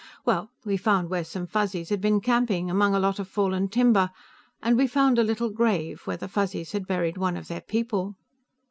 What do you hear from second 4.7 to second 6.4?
we found a little grave, where the